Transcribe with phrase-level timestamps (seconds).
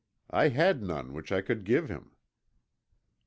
[0.31, 2.15] I had none which I could give him."